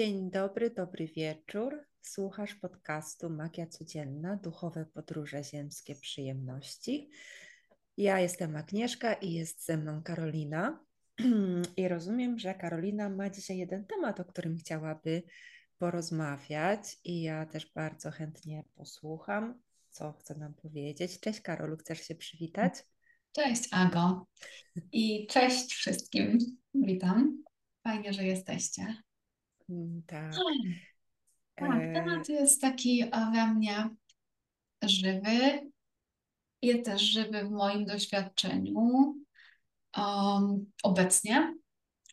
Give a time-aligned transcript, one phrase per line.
[0.00, 1.86] Dzień dobry, dobry wieczór.
[2.00, 7.10] Słuchasz podcastu Magia Codzienna, duchowe podróże ziemskie przyjemności.
[7.96, 10.84] Ja jestem Agnieszka i jest ze mną Karolina.
[11.76, 15.22] I rozumiem, że Karolina ma dzisiaj jeden temat, o którym chciałaby
[15.78, 21.20] porozmawiać, i ja też bardzo chętnie posłucham, co chce nam powiedzieć.
[21.20, 22.74] Cześć Karolu, chcesz się przywitać?
[23.32, 24.26] Cześć Ago
[24.92, 26.38] i cześć wszystkim.
[26.74, 27.42] Witam.
[27.82, 29.02] Fajnie, że jesteście.
[29.70, 30.32] Mm, tak.
[31.54, 33.90] Tak, temat jest taki we mnie
[34.82, 35.70] żywy.
[36.62, 39.14] Jest też żywy w moim doświadczeniu
[39.96, 41.54] um, obecnie,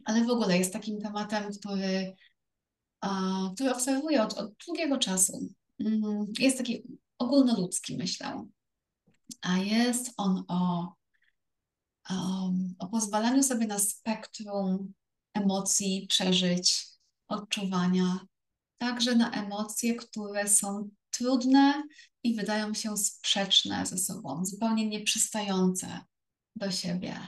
[0.06, 2.16] ale w ogóle jest takim tematem, który,
[3.06, 5.50] uh, który obserwuję od, od długiego czasu.
[5.80, 6.84] Mm, Jest taki
[7.18, 8.48] ogólnoludzki, myślę.
[9.42, 10.94] A jest on o,
[12.10, 14.94] um, o pozwalaniu sobie na spektrum
[15.34, 16.97] emocji, przeżyć,
[17.28, 18.20] odczuwania,
[18.78, 21.84] także na emocje, które są trudne
[22.24, 26.00] i wydają się sprzeczne ze sobą, zupełnie nieprzystające
[26.56, 27.20] do siebie.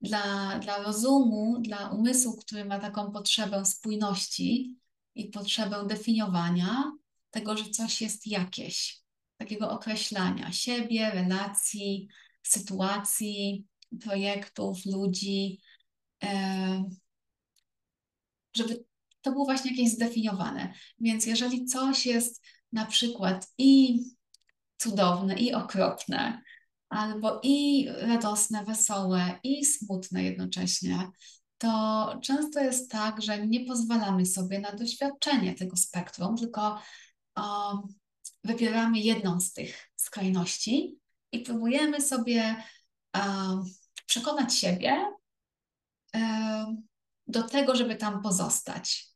[0.00, 4.76] Dla, dla rozumu, dla umysłu, który ma taką potrzebę spójności
[5.14, 6.92] i potrzebę definiowania
[7.30, 9.02] tego, że coś jest jakieś,
[9.36, 12.08] takiego określania siebie, relacji,
[12.42, 13.66] sytuacji,
[14.00, 15.60] projektów, ludzi,
[16.22, 16.84] e,
[18.56, 18.84] żeby
[19.20, 20.74] to było właśnie jakieś zdefiniowane.
[20.98, 24.00] Więc jeżeli coś jest na przykład i
[24.78, 26.42] cudowne, i okropne,
[26.88, 31.10] albo i radosne, wesołe, i smutne jednocześnie,
[31.58, 36.82] to często jest tak, że nie pozwalamy sobie na doświadczenie tego spektrum, tylko
[37.36, 37.78] um,
[38.44, 40.96] wybieramy jedną z tych skrajności
[41.32, 42.64] i próbujemy sobie
[43.14, 43.64] um,
[44.06, 45.06] przekonać siebie
[47.30, 49.06] do tego, żeby tam pozostać.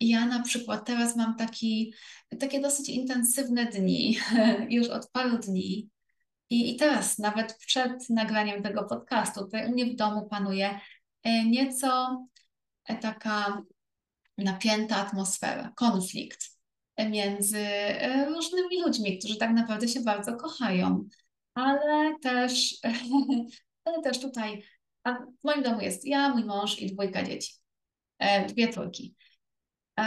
[0.00, 1.94] Ja na przykład teraz mam taki,
[2.40, 4.18] takie dosyć intensywne dni,
[4.76, 5.90] już od paru dni.
[6.50, 10.80] I, I teraz, nawet przed nagraniem tego podcastu, tutaj u mnie w domu panuje
[11.22, 12.26] e, nieco
[12.84, 13.62] e, taka
[14.38, 16.50] napięta atmosfera, konflikt
[16.96, 17.66] e, między
[18.28, 21.08] różnymi ludźmi, którzy tak naprawdę się bardzo kochają,
[21.54, 22.78] ale też,
[23.84, 24.62] ale też tutaj,
[25.04, 27.54] a w moim domu jest ja, mój mąż i dwójka dzieci,
[28.18, 29.14] e, dwie córki.
[29.98, 30.02] E,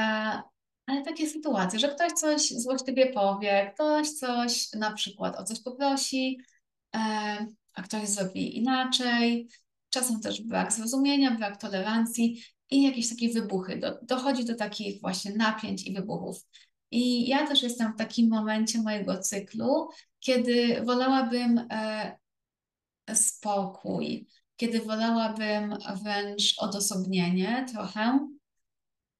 [0.85, 6.39] Ale takie sytuacje, że ktoś coś złośliwie powie, ktoś coś na przykład o coś poprosi,
[6.95, 6.99] e,
[7.73, 9.47] a ktoś zrobi inaczej.
[9.89, 13.77] Czasem też brak zrozumienia, brak tolerancji i jakieś takie wybuchy.
[13.77, 16.37] Do, dochodzi do takich właśnie napięć i wybuchów.
[16.91, 19.89] I ja też jestem w takim momencie mojego cyklu,
[20.19, 22.17] kiedy wolałabym e,
[23.13, 28.27] spokój, kiedy wolałabym wręcz odosobnienie trochę.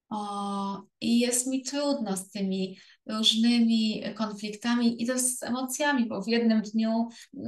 [0.09, 6.27] O, I jest mi trudno z tymi różnymi konfliktami i też z emocjami, bo w
[6.27, 7.07] jednym dniu,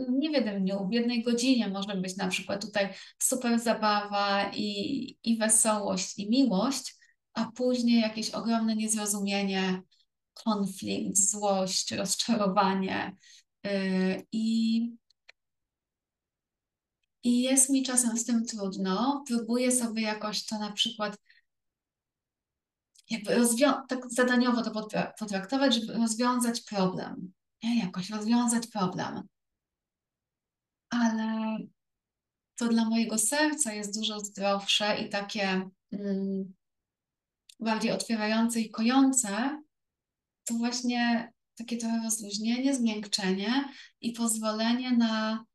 [0.09, 5.17] nie w jednym dniu, w jednej godzinie może być na przykład tutaj super zabawa i,
[5.23, 6.95] i wesołość i miłość,
[7.33, 9.81] a później jakieś ogromne niezrozumienie,
[10.33, 13.15] konflikt, złość, rozczarowanie.
[13.63, 14.91] Yy, I
[17.25, 19.23] i jest mi czasem z tym trudno.
[19.27, 21.17] Próbuję sobie jakoś to na przykład
[23.09, 27.33] jakby rozwią- tak zadaniowo to potra- potraktować, żeby rozwiązać problem.
[27.63, 27.79] Nie?
[27.79, 29.21] Jakoś rozwiązać problem.
[30.89, 31.57] Ale
[32.55, 36.53] to dla mojego serca jest dużo zdrowsze i takie mm,
[37.59, 39.61] bardziej otwierające i kojące,
[40.43, 45.45] to właśnie takie trochę rozluźnienie, zmiękczenie i pozwolenie na,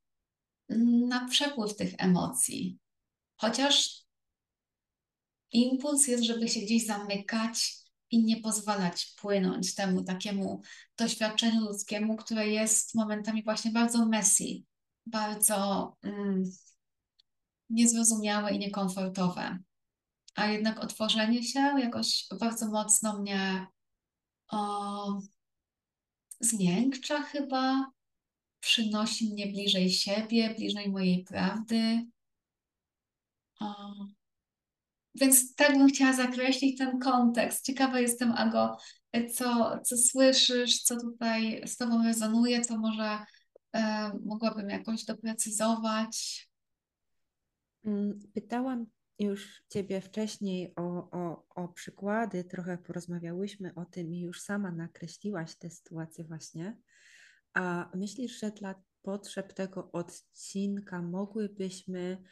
[1.08, 2.78] na przepływ tych emocji.
[3.36, 4.04] Chociaż
[5.52, 7.76] impuls jest, żeby się gdzieś zamykać
[8.10, 10.62] i nie pozwalać płynąć temu takiemu
[10.98, 14.44] doświadczeniu ludzkiemu, które jest momentami właśnie bardzo messy,
[15.06, 16.44] bardzo mm,
[17.70, 19.58] niezrozumiałe i niekomfortowe.
[20.34, 23.66] A jednak otworzenie się jakoś bardzo mocno mnie
[24.50, 25.20] o,
[26.40, 27.90] zmiękcza chyba,
[28.60, 32.06] przynosi mnie bliżej siebie, bliżej mojej prawdy.
[33.60, 33.94] O,
[35.14, 37.64] Więc tak bym chciała zakreślić ten kontekst.
[37.64, 38.76] Ciekawa jestem, Ago,
[39.34, 43.18] co, co słyszysz, co tutaj z Tobą rezonuje, co może
[43.76, 46.48] e, mogłabym jakoś doprecyzować.
[47.84, 48.86] mm, Pytałam
[49.18, 55.56] już Ciebie wcześniej o, o, o przykłady, trochę porozmawiałyśmy o tym i już sama nakreśliłaś
[55.56, 56.76] tę sytuację właśnie.
[57.54, 62.22] A myślisz, że dla potrzeb tego odcinka mogłybyśmy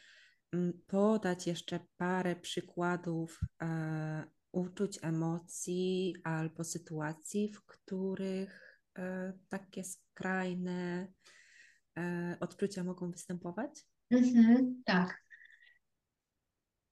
[0.53, 11.07] mm, podać jeszcze parę przykładów e, uczuć, emocji albo sytuacji, w których e, takie skrajne
[11.97, 13.85] e, odczucia mogą występować?
[14.11, 15.23] Mhm, tak.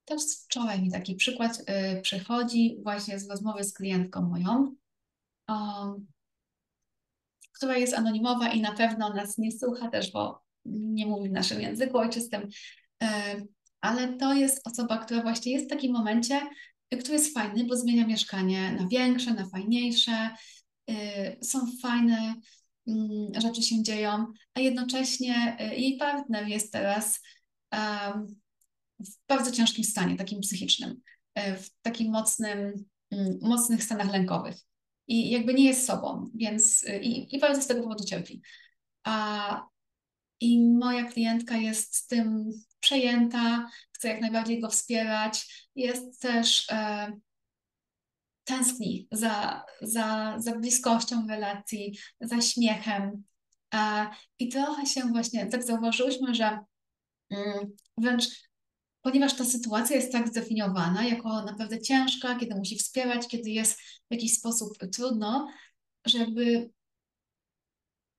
[0.06, 4.75] Też wczoraj mi taki przykład y, przychodzi właśnie z rozmowy z klientką moją,
[5.50, 6.07] um,
[7.57, 11.62] która jest anonimowa i na pewno nas nie słucha też, bo nie mówi w naszym
[11.62, 12.42] języku ojczystym,
[13.04, 13.07] y,
[13.81, 16.42] ale to jest osoba, która właśnie jest w takim momencie,
[17.00, 20.30] który jest fajny, bo zmienia mieszkanie na większe, na fajniejsze,
[20.89, 20.94] y,
[21.42, 22.36] są fajne
[22.88, 27.19] mm, rzeczy się dzieją, a jednocześnie y, jej partner jest teraz
[29.00, 31.01] w bardzo ciężkim stanie, takim psychicznym,
[31.36, 34.56] w takim mocnym, mm, mocnych stanach lękowych.
[35.07, 38.42] I jakby nie jest sobą, więc i, i bardzo z tego powodu cierpi.
[39.04, 39.68] A,
[40.39, 45.68] I moja klientka jest tym przejęta, chce jak najbardziej go wspierać.
[45.75, 47.12] Jest też e,
[48.44, 53.24] tęskni za, za, za bliskością relacji, za śmiechem.
[53.74, 54.07] E,
[54.39, 56.60] I trochę się właśnie tak zauważyłyśmy, że
[57.30, 58.46] mm, wręcz
[59.01, 64.11] ponieważ ta sytuacja jest tak zdefiniowana jako naprawdę ciężka, kiedy musi wspierać, kiedy jest w
[64.11, 65.47] jakiś sposób trudno,
[66.05, 66.69] że jakby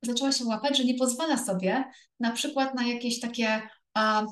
[0.02, 1.84] zaczęła się łapać, że nie pozwala sobie
[2.20, 3.62] na przykład na jakieś takie
[3.94, 4.26] a,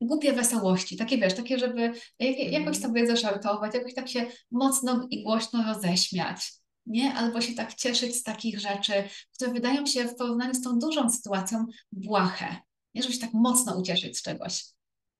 [0.00, 1.80] głupie wesołości, takie wiesz, takie, żeby
[2.18, 2.82] jak, jakoś mhm.
[2.82, 6.52] sobie zażartować, jakoś tak się mocno i głośno roześmiać,
[6.86, 7.14] nie?
[7.14, 8.92] Albo się tak cieszyć z takich rzeczy,
[9.34, 12.56] które wydają się w porównaniu z tą dużą sytuacją błahe,
[12.94, 13.02] nie?
[13.02, 14.64] Żeby się tak mocno ucieszyć z czegoś.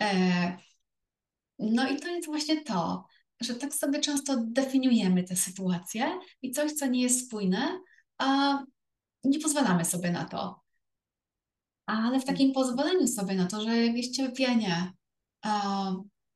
[0.03, 0.57] E,
[1.59, 3.07] no i to jest właśnie to,
[3.41, 7.81] że tak sobie często definiujemy te sytuacje i coś, co nie jest spójne,
[8.19, 8.59] a
[9.25, 10.69] nie pozwalamy sobie na to
[11.89, 14.93] ale w takim pozwoleniu sobie na to, że jakieś cierpienie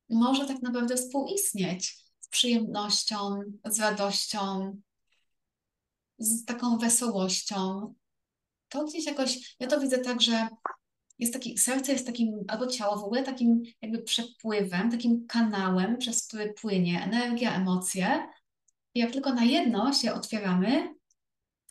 [0.09, 4.75] może tak naprawdę współistnieć z przyjemnością, z radością,
[6.17, 7.93] z taką wesołością.
[8.69, 10.47] To gdzieś jakoś, ja to widzę tak, że
[11.19, 16.27] jest taki, serce jest takim, albo ciało w ogóle takim jakby przepływem, takim kanałem, przez
[16.27, 18.27] który płynie energia, emocje.
[18.93, 20.93] I jak tylko na jedno się otwieramy,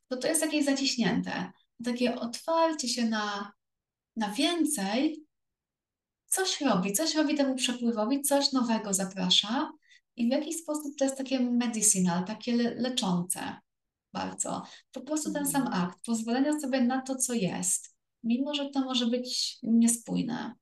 [0.08, 1.52] to to jest jakieś zaciśnięte.
[1.84, 3.52] Takie otwarcie się na
[4.16, 5.26] na więcej,
[6.26, 9.72] coś robi, coś robi temu przepływowi, coś nowego zaprasza
[10.16, 13.56] i w jakiś sposób to jest takie medicinal, takie le leczące
[14.12, 14.62] bardzo.
[14.92, 15.84] Po prostu ten sam mhm.
[15.84, 17.91] akt, pozwolenia sobie na to, co jest,
[18.24, 20.54] mimo że to może być niespójne.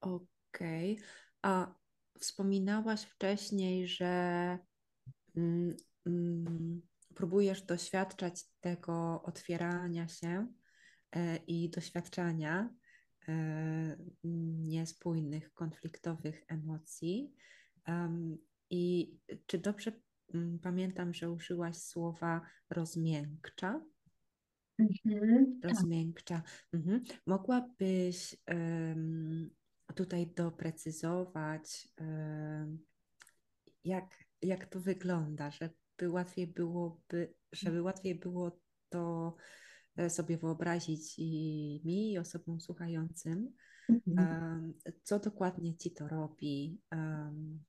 [0.00, 0.92] Okej.
[0.92, 1.06] Okay.
[1.42, 1.74] A
[2.20, 4.58] wspominałaś wcześniej, że
[5.36, 5.76] mm,
[6.06, 6.82] mm,
[7.14, 10.46] próbujesz doświadczać tego otwierania się
[11.16, 12.70] E, i doświadczania
[13.28, 17.34] e, niespójnych, konfliktowych emocji.
[18.70, 19.14] I
[19.46, 19.92] czy dobrze
[20.34, 22.40] mm, pamiętam, że użyłaś słowa
[22.70, 23.80] rozmiękcza?
[24.80, 25.70] Mhm, tak.
[25.70, 26.42] rozmiękcza.
[26.72, 27.02] Mhm.
[27.26, 29.50] Mogłabyś um,
[29.94, 32.78] tutaj doprecyzować, um,
[33.84, 39.36] jak, jak to wygląda, żeby łatwiej byłoby, żeby łatwiej było to
[39.96, 43.52] E, sobie wyobrazić i mi, i osobom słuchającym,
[43.88, 44.74] mhm.
[45.02, 47.64] co dokładnie ci to robi, mhm.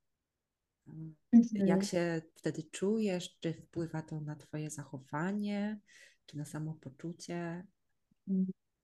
[1.53, 5.79] jak się wtedy czujesz, czy wpływa to na twoje zachowanie,
[6.25, 7.65] czy na samopoczucie.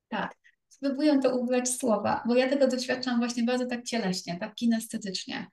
[0.08, 0.36] Tak,
[0.68, 5.48] spróbuję to ubrać słowa, bo ja tego doświadczam właśnie bardzo tak cieleśnie, tak kinestetycznie.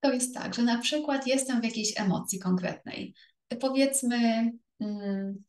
[0.00, 3.14] To jest tak, że na przykład jestem w jakiejś emocji konkretnej.
[3.60, 4.50] Powiedzmy,
[4.82, 5.44] Mm,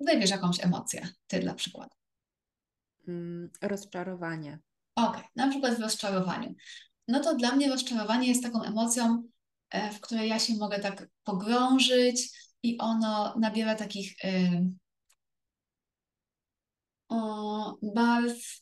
[0.00, 1.90] wybierz jakąś emocję, ty dla przykładu.
[3.08, 4.58] Mm, rozczarowanie.
[4.94, 5.30] Okej, okay.
[5.36, 6.54] na przykład w rozczarowaniu.
[7.08, 9.22] No to dla mnie rozczarowanie jest taką emocją, e,
[9.92, 12.30] w której ja się mogę tak pogrążyć
[12.62, 14.70] i ono nabiera takich y,
[17.08, 18.60] o, barw,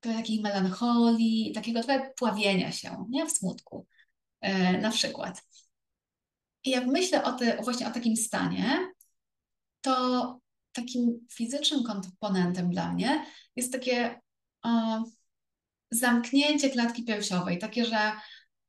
[0.00, 3.26] takiej melancholii, takiego trochę pławienia się, nie?
[3.26, 3.86] W smutku,
[4.44, 5.42] y, na przykład.
[6.64, 8.92] I jak myślę o te, właśnie o takim stanie,
[9.80, 10.40] to
[10.72, 14.20] takim fizycznym komponentem dla mnie jest takie
[14.62, 15.02] o,
[15.90, 18.12] zamknięcie klatki piersiowej, takie, że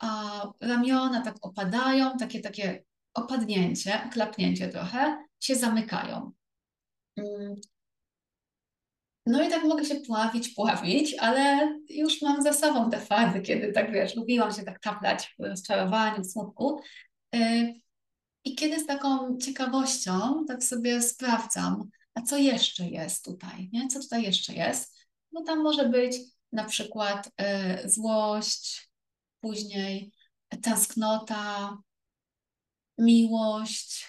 [0.02, 6.32] o, ramiona tak opadają, takie, takie opadnięcie, klapnięcie trochę, się zamykają.
[7.18, 7.56] Mm.
[9.26, 13.72] No i tak mogę się pławić, pławić, ale już mam za sobą te fazy, kiedy
[13.72, 16.82] tak wiesz, lubiłam się tak taplać w rozczarowaniu, w smutku.
[17.36, 17.74] Y,
[18.44, 23.88] i kiedy z taką ciekawością tak sobie sprawdzam, a co jeszcze jest tutaj, nie?
[23.88, 24.96] Co tutaj jeszcze jest?
[25.32, 26.18] No tam może być
[26.52, 28.89] na przykład y, złość,
[29.42, 30.14] później
[30.62, 31.78] tęsknota,
[32.98, 34.08] miłość,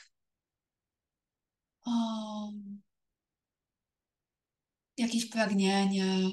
[1.86, 1.90] o,
[4.96, 6.30] jakieś pragnienie.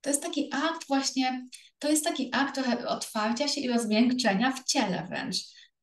[0.00, 1.46] To jest taki akt właśnie,
[1.78, 5.36] to jest taki akt trochę otwarcia się i rozmiękczenia w ciele wręcz.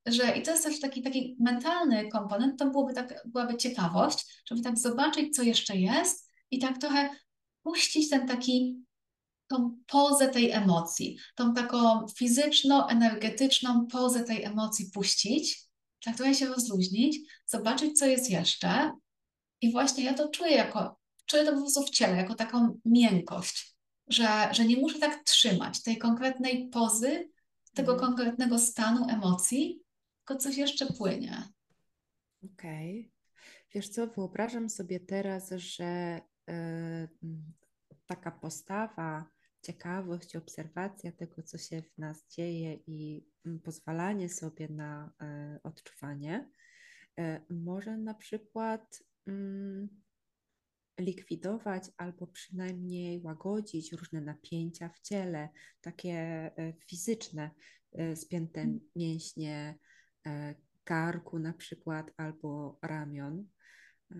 [0.05, 4.61] Że, I to jest też taki, taki mentalny komponent, to byłoby tak, byłaby ciekawość, żeby
[4.61, 7.09] tak zobaczyć, co jeszcze jest i tak trochę
[7.63, 8.85] puścić ten taki,
[9.47, 15.65] tą pozę tej emocji, tą taką fizyczno-energetyczną pozę tej emocji puścić,
[15.99, 18.91] trochę się rozluźnić, zobaczyć, co jest jeszcze.
[19.61, 23.75] I właśnie ja to czuję jako, czuję to po prostu w ciele, jako taką miękkość,
[24.07, 27.29] że, że nie muszę tak trzymać tej konkretnej pozy,
[27.73, 28.09] tego Mhm.
[28.09, 29.81] konkretnego stanu emocji,
[30.17, 31.43] tylko coś jeszcze płynie.
[32.53, 33.11] Okej.
[33.73, 37.53] Wiesz co, wyobrażam sobie teraz, że y, mm,
[38.05, 39.25] taka postawa,
[39.65, 45.13] ciekawość, obserwacja tego, co się w nas dzieje i mm, pozwalanie sobie na
[45.55, 46.49] y, odczuwanie,
[47.19, 49.89] y, może na przykład mm,
[50.99, 55.49] likwidować albo przynajmniej łagodzić różne napięcia w ciele,
[55.81, 57.51] takie y, fizyczne,
[58.15, 59.77] spięte mięśnie
[60.27, 60.31] y,
[60.83, 63.45] karku na przykład albo ramion
[64.11, 64.15] y,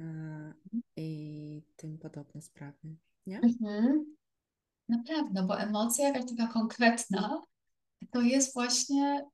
[0.95, 2.95] i tym podobne sprawy,
[3.27, 3.39] nie?
[3.39, 4.14] Mhm.
[4.89, 7.41] Na pewno, bo emocja jakaś taka konkretna,
[8.11, 9.25] to jest właśnie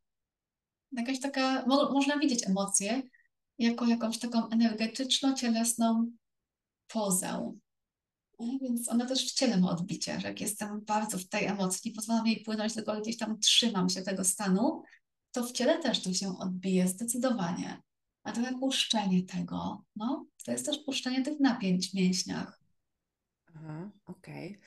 [0.91, 3.01] jakaś taka, mo można widzieć emocje
[3.59, 6.11] jako jakąś taką energetyczno-cielesną
[6.87, 7.53] pozę.
[8.39, 11.91] No, Więc ona też w ciele ma odbicie, że jak jestem bardzo w tej emocji,
[11.91, 14.83] nie pozwalam jej płynąć, tylko gdzieś tam trzymam się tego stanu,
[15.31, 17.81] to w ciele też to się odbije zdecydowanie.
[18.23, 22.59] A to jak puszczenie tego, no, to jest też puszczenie tych napięć w mięśniach.
[23.55, 24.47] Aha, okej.
[24.47, 24.61] Mm,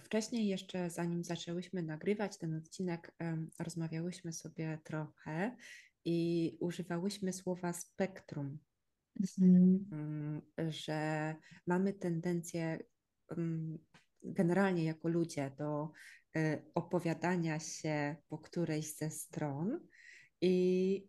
[0.00, 3.14] Wcześniej jeszcze, zanim zaczęłyśmy nagrywać ten odcinek,
[3.58, 5.56] rozmawiałyśmy sobie trochę
[6.04, 8.58] i używałyśmy słowa spektrum.
[9.20, 9.88] Mhm.
[9.92, 11.34] Mm, że
[11.66, 12.78] mamy tendencję
[13.36, 13.78] mm,
[14.22, 15.90] generalnie jako ludzie do
[16.36, 19.80] y, opowiadania się po którejś ze stron
[20.40, 21.08] i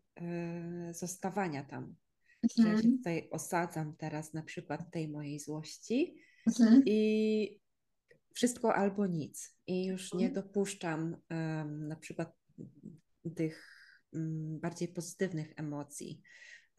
[0.90, 1.96] y, zostawania tam.
[2.44, 2.98] Że ja się Mhm.
[2.98, 6.16] tutaj osadzam teraz na przykład tej mojej złości
[6.48, 6.84] Mhm.
[6.86, 7.63] i
[8.34, 9.58] wszystko albo nic.
[9.68, 12.38] I już nie dopuszczam em, na przykład
[13.36, 13.68] tych
[14.14, 16.22] mm, bardziej pozytywnych emocji.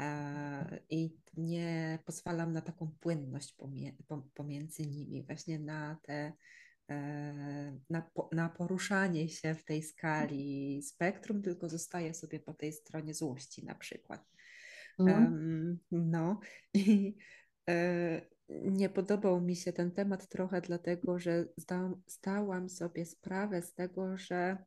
[0.01, 3.93] E, I nie pozwalam na taką płynność pomie-
[4.35, 6.33] pomiędzy nimi, właśnie na te,
[6.91, 12.73] e, na, po- na poruszanie się w tej skali spektrum, tylko zostaję sobie po tej
[12.73, 14.25] stronie złości na przykład.
[14.99, 15.79] Mhm.
[15.91, 16.41] No
[16.75, 17.17] i
[17.71, 23.75] e, nie podobał mi się ten temat trochę dlatego, że zdałam, zdałam sobie sprawę z
[23.75, 24.59] tego, że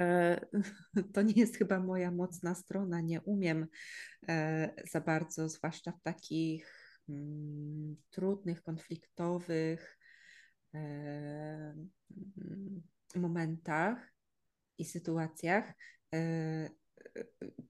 [0.00, 0.40] e,
[1.14, 3.00] to nie jest chyba moja mocna strona.
[3.00, 3.66] Nie umiem
[4.28, 9.98] e, za bardzo, zwłaszcza w takich mm, trudnych, konfliktowych
[10.74, 11.90] e, mm,
[13.16, 14.12] momentach
[14.78, 15.74] i sytuacjach
[16.14, 16.70] e, e,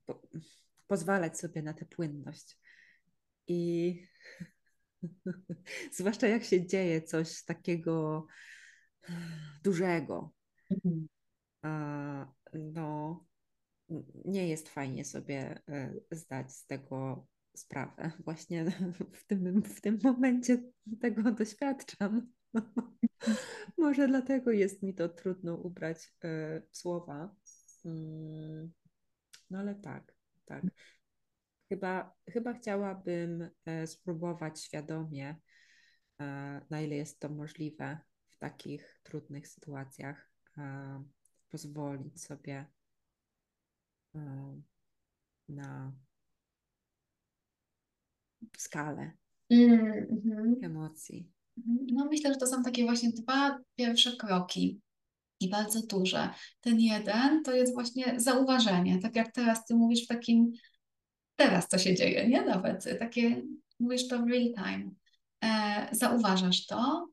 [0.06, 0.23] po,
[0.87, 2.58] pozwalać sobie na tę płynność.
[3.46, 4.00] I
[5.99, 8.26] zwłaszcza jak się dzieje coś takiego
[9.64, 10.32] dużego,
[10.70, 11.08] Mhm.
[11.62, 13.25] a, no
[14.25, 18.11] nie jest fajnie sobie e, zdać z tego sprawę.
[18.25, 18.64] Właśnie
[19.12, 20.62] w tym, w tym momencie
[21.00, 22.32] tego doświadczam.
[23.78, 27.37] Może dlatego jest mi to trudno ubrać w słowa.
[27.84, 28.73] Mm,
[29.50, 30.64] No ale tak, tak.
[31.68, 35.37] Chyba, chyba chciałabym e, spróbować świadomie,
[36.21, 41.04] e, na ile jest to możliwe w takich trudnych sytuacjach, e,
[41.49, 42.66] pozwolić sobie
[45.49, 45.92] na
[48.56, 49.12] skalę
[49.50, 50.56] Mm, mhm.
[50.62, 51.28] emocji.
[51.92, 54.80] No myślę, że to są takie właśnie dwa pierwsze kroki
[55.40, 56.28] i bardzo duże.
[56.61, 60.52] Ten jeden to jest właśnie zauważenie, tak jak teraz ty mówisz w takim,
[61.37, 62.43] teraz co się dzieje, nie?
[62.43, 63.43] Nawet takie,
[63.81, 64.91] mówisz to w real time.
[65.45, 67.09] E, zauważasz to,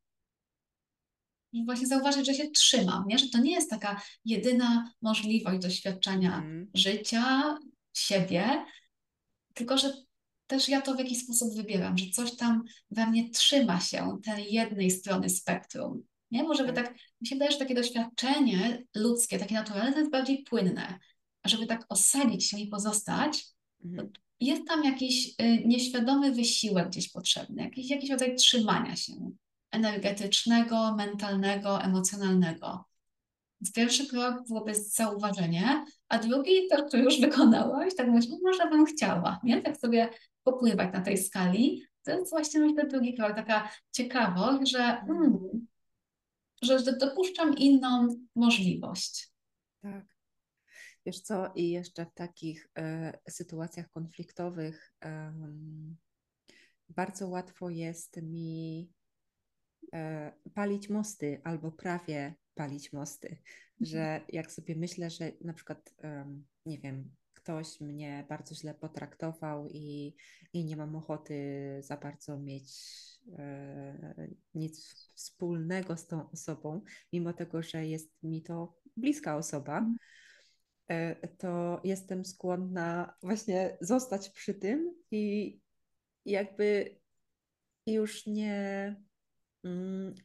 [1.66, 3.18] właśnie zauważyć, że się trzymam, nie?
[3.18, 7.58] Że to nie jest taka jedyna możliwość doświadczenia Mhm, życia,
[7.94, 8.66] siebie,
[9.54, 9.94] tylko że
[10.48, 14.54] też ja to w jakiś sposób wybieram, że coś tam we mnie trzyma się tej
[14.54, 16.04] jednej strony spektrum.
[16.32, 16.44] Nie?
[16.44, 16.88] Może by tak.
[16.88, 21.00] tak, mi się wydaje, że takie doświadczenie ludzkie, takie naturalne, to jest bardziej płynne.
[21.44, 23.46] A żeby tak osadzić się i pozostać.
[24.40, 29.14] Jest tam jakiś y, nieświadomy wysiłek gdzieś potrzebny, jakiś, jakiś rodzaj trzymania się.
[29.72, 32.86] energetycznego, mentalnego, emocjonalnego.
[33.62, 38.86] Więc pierwszy krok byłoby zauważenie, a drugi, to, który już wykonałaś, tak myślę, może bym
[38.86, 39.62] chciała, nie?
[39.62, 40.10] Tak sobie
[40.44, 41.84] popływać na tej skali.
[42.04, 45.68] To jest właśnie myślę drugi krok, taka ciekawość, że, hmm,
[46.62, 49.32] że dopuszczam inną możliwość.
[49.82, 50.11] Tak.
[51.06, 55.34] Wiesz co, i jeszcze w takich e, sytuacjach konfliktowych e,
[56.90, 58.90] bardzo łatwo jest mi
[59.94, 63.42] e, palić mosty albo prawie palić mosty, mhm.
[63.80, 65.94] że jak sobie myślę, że na przykład,
[66.66, 70.16] nie wiem, ktoś mnie bardzo źle potraktował i,
[70.54, 71.36] i nie mam ochoty
[71.84, 72.72] za bardzo mieć
[73.38, 74.14] e,
[74.54, 76.82] nic wspólnego z tą osobą,
[77.14, 79.96] mimo tego, że jest mi to bliska osoba, mhm.
[79.96, 80.21] e,
[81.38, 85.60] to jestem skłonna właśnie zostać przy tym i
[86.26, 87.00] jakby
[87.88, 88.96] już nie.
[89.64, 90.16] Mm,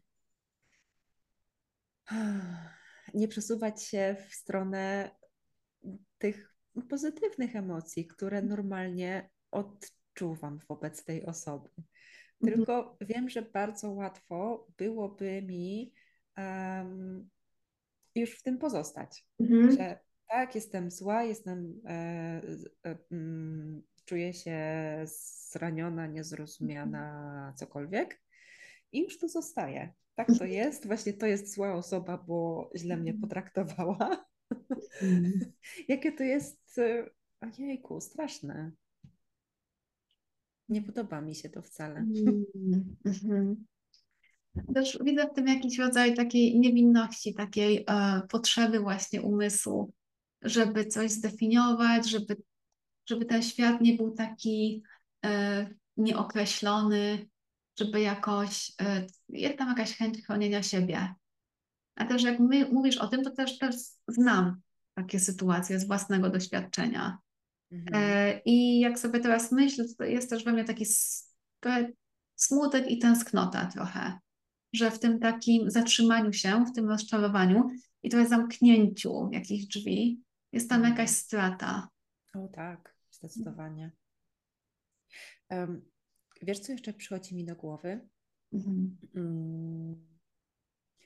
[3.14, 5.10] nie przesuwać się w stronę
[6.18, 6.56] tych
[6.88, 11.68] pozytywnych emocji, które normalnie odczuwam wobec tej osoby.
[11.76, 11.86] Mhm.
[12.40, 15.92] Tylko wiem, że bardzo łatwo byłoby mi
[16.36, 17.30] um,
[18.14, 19.26] już w tym pozostać.
[19.40, 19.72] Mhm.
[19.72, 21.90] Że tak, jestem zła, jestem, e,
[22.86, 24.58] e, mm, czuję się
[25.50, 28.20] zraniona, niezrozumiana, cokolwiek
[28.92, 29.92] i już tu zostaje.
[30.14, 34.26] Tak to jest, właśnie to jest zła osoba, bo źle mnie potraktowała.
[35.02, 35.32] Mm.
[35.88, 38.72] Jakie to jest, e, ojejku, straszne.
[40.68, 41.96] Nie podoba mi się to wcale.
[41.96, 43.66] Mm.
[44.74, 49.92] Też widzę w tym jakiś rodzaj takiej niewinności, takiej e, potrzeby właśnie umysłu,
[50.42, 52.36] żeby coś zdefiniować, żeby,
[53.06, 54.82] żeby ten świat nie był taki
[55.24, 57.28] e, nieokreślony,
[57.78, 61.14] żeby jakoś, e, jest tam jakaś chęć chronienia siebie.
[61.94, 63.74] A też jak my, mówisz o tym, to też, też
[64.08, 64.60] znam
[64.94, 67.18] takie sytuacje z własnego doświadczenia.
[67.72, 68.04] Mhm.
[68.04, 70.86] E, I jak sobie teraz myślę, to jest też we mnie taki
[72.34, 74.18] smutek i tęsknota trochę,
[74.72, 77.68] że w tym takim zatrzymaniu się, w tym rozczarowaniu
[78.02, 80.25] i trochę zamknięciu jakichś drzwi
[80.56, 81.88] jest tam jakaś strata.
[82.34, 83.92] O tak, zdecydowanie.
[85.50, 85.90] Um,
[86.42, 88.08] wiesz, co jeszcze przychodzi mi do głowy?
[88.52, 88.96] Mhm.
[89.14, 90.06] Mm.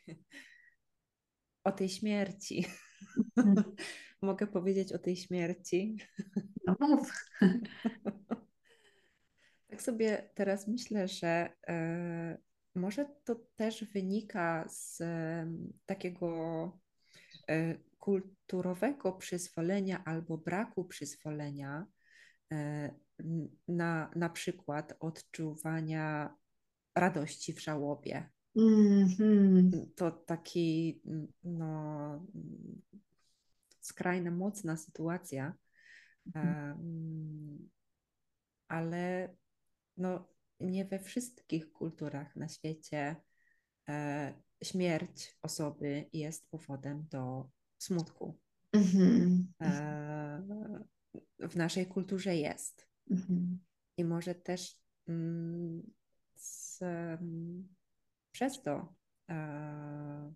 [1.64, 2.66] O tej śmierci.
[3.36, 3.74] Mhm.
[4.22, 5.96] Mogę powiedzieć o tej śmierci.
[6.66, 7.12] No mów.
[9.70, 12.38] tak sobie teraz myślę, że e,
[12.74, 15.52] może to też wynika z e,
[15.86, 16.80] takiego
[17.48, 21.86] e, kulturowego przyzwolenia albo braku przyzwolenia
[22.52, 22.90] e,
[23.68, 26.34] na, na przykład odczuwania
[26.94, 28.28] radości w żałobie.
[28.56, 29.86] Mm-hmm.
[29.96, 31.00] To taki
[31.44, 32.26] no,
[33.80, 35.54] skrajna, mocna sytuacja,
[36.34, 37.68] mm.
[38.68, 39.34] ale
[39.96, 40.28] no,
[40.60, 43.16] nie we wszystkich kulturach na świecie
[43.88, 47.50] e, śmierć osoby jest powodem do
[47.82, 48.38] smutku.
[48.76, 49.44] Mm-hmm.
[49.62, 50.42] E,
[51.38, 52.88] w naszej kulturze jest.
[53.10, 53.56] Mm-hmm.
[53.96, 54.76] I może też
[55.08, 55.82] mm,
[56.36, 56.80] z,
[58.32, 58.94] przez to
[59.28, 60.34] e,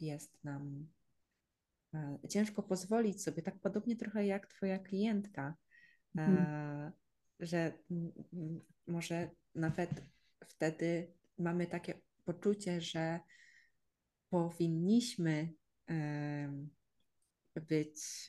[0.00, 0.88] jest nam
[1.94, 5.56] e, ciężko pozwolić sobie, tak podobnie trochę jak Twoja klientka,
[6.16, 6.92] mhm.
[7.40, 7.72] że
[8.86, 9.90] może nawet
[10.48, 13.20] wtedy mamy takie poczucie, że
[14.30, 15.52] powinniśmy
[17.68, 18.26] być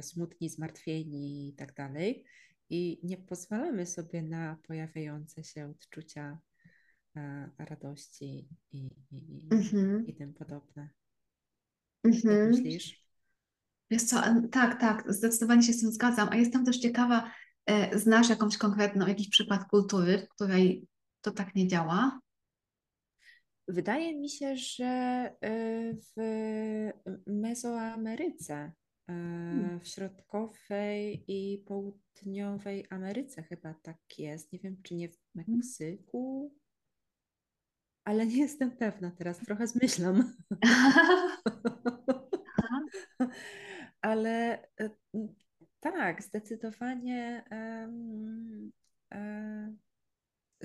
[0.00, 2.24] smutni, zmartwieni i tak dalej.
[2.70, 6.38] I nie pozwalamy sobie na pojawiające się odczucia
[7.58, 10.06] radości i, i, mhm.
[10.06, 10.88] i tym podobne.
[12.04, 12.38] Mhm.
[12.38, 13.04] Jak myślisz?
[13.90, 16.28] Wiesz co, tak, tak, zdecydowanie się z tym zgadzam.
[16.30, 17.30] A jestem też ciekawa,
[17.66, 20.86] e, znasz jakąś konkretną, jakiś przykład kultury, w której
[21.20, 22.20] to tak nie działa?
[23.68, 25.34] Wydaje mi się, że e,
[25.94, 26.16] w
[27.26, 28.72] Mezoameryce, e,
[29.06, 29.80] hmm.
[29.80, 34.52] w środkowej i południowej Ameryce chyba tak jest.
[34.52, 35.56] Nie wiem, czy nie w hmm.
[35.56, 36.52] Meksyku
[38.08, 40.34] ale nie jestem pewna teraz, trochę zmyślam.
[44.00, 44.90] ale e,
[45.80, 48.72] tak, zdecydowanie um,
[49.14, 49.78] um,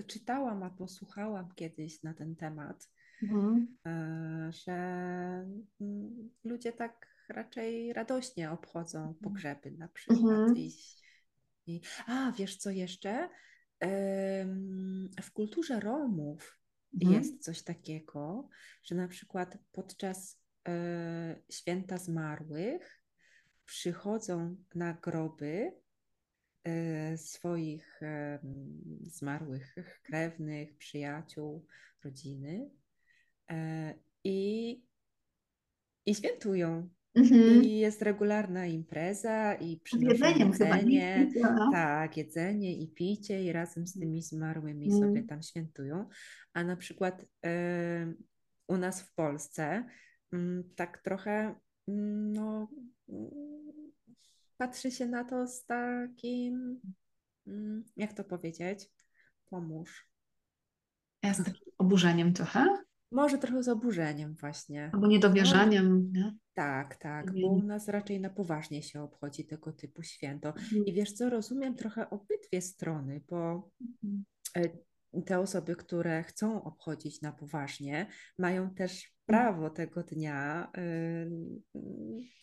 [0.07, 2.89] czytałam albo słuchałam kiedyś na ten temat,
[3.23, 3.77] mhm.
[3.85, 5.47] E, że
[6.43, 9.15] ludzie tak raczej radośnie obchodzą mhm.
[9.15, 10.19] pogrzeby na przykład.
[10.19, 10.57] Mhm.
[10.57, 10.71] I,
[11.67, 13.29] i, a wiesz co jeszcze?
[15.21, 16.59] W kulturze Romów
[16.93, 17.13] mhm.
[17.13, 18.49] jest coś takiego,
[18.83, 23.03] że na przykład podczas e, święta zmarłych
[23.65, 25.82] przychodzą na groby
[27.17, 28.39] swoich e,
[29.01, 31.65] zmarłych krewnych, przyjaciół,
[32.03, 32.69] rodziny
[33.49, 34.81] e, i,
[36.05, 37.63] i świętują Mhm.
[37.63, 43.99] I jest regularna impreza i przynoszą jedzenie, chyba, tak, jedzenie i picie i razem z
[43.99, 44.99] tymi zmarłymi mm.
[44.99, 46.09] sobie tam świętują.
[46.53, 47.27] A na przykład y,
[48.67, 49.83] u nas w Polsce
[50.33, 50.37] y,
[50.75, 51.55] tak trochę
[51.89, 51.91] y,
[52.33, 52.67] no,
[54.63, 56.81] patrzy się na to z takim,
[57.47, 58.89] mm, jak to powiedzieć,
[59.45, 60.09] pomóż.
[61.23, 62.65] Ja z takim oburzeniem trochę?
[63.11, 64.91] Może trochę z oburzeniem właśnie.
[64.93, 66.35] Albo niedowierzaniem, no, nie?
[66.53, 70.49] Tak, tak, bo u nas raczej na poważnie się obchodzi tego typu święto.
[70.49, 70.85] Mhm.
[70.85, 74.25] I wiesz co, rozumiem trochę obydwie strony, bo mhm.
[74.57, 79.12] e, te osoby, które chcą obchodzić na poważnie, mają też.
[79.25, 80.71] Prawo tego dnia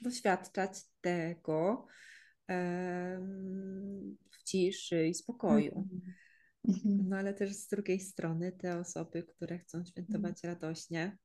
[0.00, 1.86] doświadczać tego
[4.30, 5.88] w ciszy i spokoju.
[6.84, 11.18] No ale też z drugiej strony te osoby, które chcą świętować radośnie,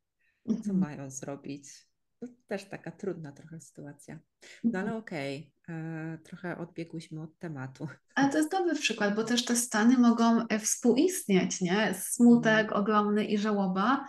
[0.65, 1.87] co mają zrobić?
[2.19, 4.19] To też taka trudna trochę sytuacja.
[4.63, 7.87] No ale okej, okay, e, trochę odbiegłyśmy od tematu.
[8.15, 11.93] Ale to jest dobry przykład, bo też te stany mogą e, współistnieć, nie?
[11.93, 14.05] Smutek ogromny i żałoba,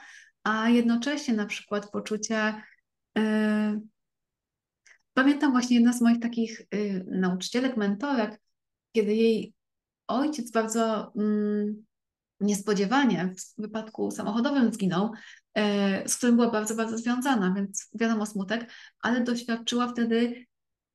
[0.46, 2.62] a jednocześnie na przykład poczucie.
[3.16, 3.80] Yy...
[5.14, 8.40] Pamiętam właśnie jedna z moich takich yy, nauczycielek, mentorek,
[8.92, 9.54] kiedy jej
[10.06, 11.84] ojciec bardzo mm,
[12.40, 15.12] niespodziewanie w wypadku samochodowym zginął,
[15.54, 20.46] e, z którym była bardzo, bardzo związana, więc wiadomo smutek, ale doświadczyła wtedy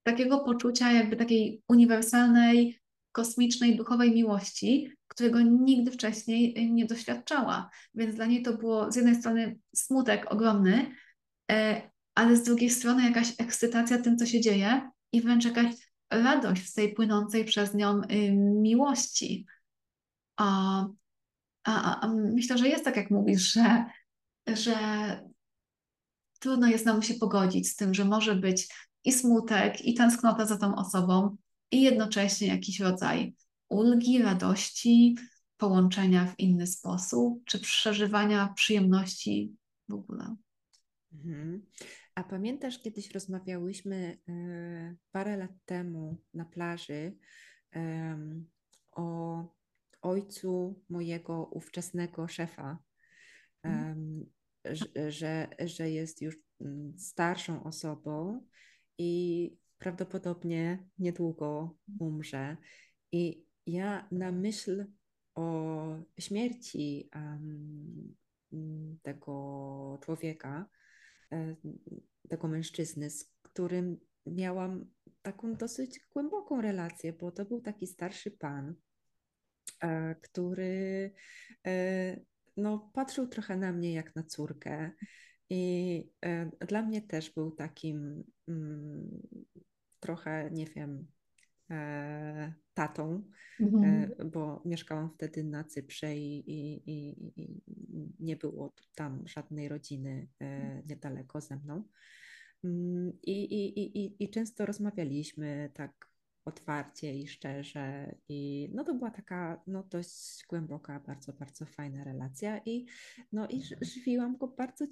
[0.04, 2.81] takiego poczucia jakby takiej uniwersalnej,
[3.12, 7.70] kosmicznej, duchowej miłości, którego nigdy wcześniej nie doświadczała.
[7.96, 10.96] Więc dla niej to było z jednej strony smutek ogromny,
[11.52, 11.82] e,
[12.16, 15.76] ale z drugiej strony jakaś ekscytacja tym, co się dzieje i wręcz jakaś
[16.10, 19.46] radość z tej płynącej przez nią y, miłości.
[20.38, 20.86] A
[21.64, 23.86] a, a, myślę, że jest tak, jak mówisz, że,
[24.48, 24.76] że
[26.40, 28.68] trudno jest nam się pogodzić z tym, że może być
[29.04, 31.38] i smutek, i tęsknota za tą osobą,
[31.72, 33.36] i jednocześnie jakiś rodzaj
[33.70, 35.16] ulgi, radości,
[35.58, 39.56] połączenia w inny sposób, czy przeżywania przyjemności
[39.90, 40.36] w ogóle.
[41.14, 41.66] Mhm.
[42.16, 47.18] A pamiętasz, kiedyś rozmawiałyśmy y, parę lat temu na plaży
[47.76, 47.80] y,
[48.92, 49.46] o
[50.02, 52.78] ojcu mojego ówczesnego szefa,
[53.64, 54.26] um,
[55.10, 58.46] że, że jest już mm, starszą osobą
[58.98, 62.58] i prawdopodobnie niedługo umrze.
[63.12, 64.86] I ja na myśl
[65.36, 65.86] o
[66.20, 68.16] śmierci um,
[69.02, 70.70] tego człowieka,
[72.30, 74.86] tego mężczyzny, z którym miałam
[75.22, 78.76] taką dosyć głęboką relację, bo to był taki starszy pan,
[79.82, 81.14] E, który
[81.68, 82.20] e,
[82.58, 84.92] no, patrzył trochę na mnie jak na córkę.
[85.50, 89.22] I e, dla mnie też był takim mm,
[90.02, 91.08] trochę, nie wiem,
[92.74, 93.24] tatą,
[93.60, 94.12] mhm.
[94.32, 97.62] bo mieszkałam wtedy na Cyprze i, i, i, i,
[98.20, 100.28] nie było tam żadnej rodziny
[100.90, 101.84] niedaleko ze mną.
[102.64, 106.12] Mm, I, i, i, i często rozmawialiśmy tak
[106.46, 108.16] otwarcie i szczerze.
[108.30, 112.86] I no to była taka no, dość głęboka, bardzo, bardzo fajna relacja i,
[113.32, 114.86] no, i żywiłam go bardzo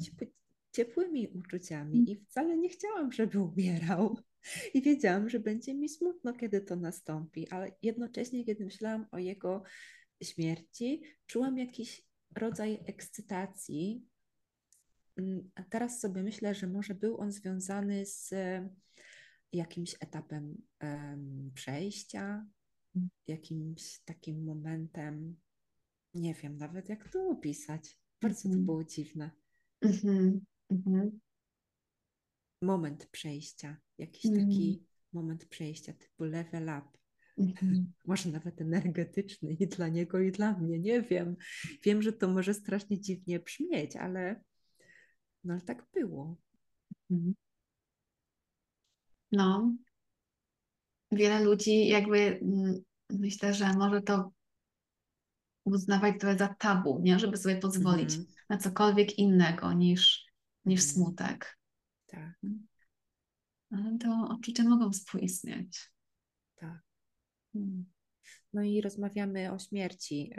[0.72, 4.18] ciepłymi uczuciami i wcale nie chciałam, żeby umierał.
[4.74, 9.64] I wiedziałam, że będzie mi smutno, kiedy to nastąpi, ale jednocześnie, kiedy myślałam o jego
[10.24, 14.06] śmierci, czułam jakiś rodzaj ekscytacji.
[15.18, 18.34] Mm, a teraz sobie myślę, że może był on związany z
[19.54, 22.46] jakimś etapem um, przejścia,
[23.28, 25.36] jakimś takim momentem,
[26.14, 28.00] nie wiem nawet jak to opisać.
[28.22, 28.54] Bardzo mm -hmm.
[28.54, 28.66] to mhm.
[28.66, 29.32] było dziwne.
[29.82, 31.10] Mm -hmm.
[32.62, 34.48] Moment przejścia, jakiś mm -hmm.
[34.48, 37.00] taki moment przejścia typu level up.
[37.38, 37.92] Mhm.
[38.08, 41.36] Może nawet energetyczny i dla niego, i dla mnie, nie wiem.
[41.84, 44.44] Wiem, że to może strasznie dziwnie brzmieć, ale,
[45.44, 46.38] no, ale tak było.
[47.12, 47.36] Mhm.
[49.32, 49.76] No,
[51.12, 54.32] wiele ludzi jakby mm, myślę, że może to
[55.64, 57.20] uznawać trochę za tabu, nie?
[57.20, 58.26] żeby sobie pozwolić mm.
[58.50, 60.26] na cokolwiek innego niż,
[60.66, 60.94] niż mm.
[60.94, 61.59] smutek.
[62.12, 62.40] Tak.
[63.72, 65.92] Ale to odczucia mogą współistnieć.
[66.56, 66.82] Tak.
[67.54, 67.86] Hmm.
[68.54, 70.34] No i rozmawiamy o śmierci.